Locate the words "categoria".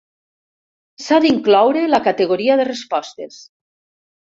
2.09-2.59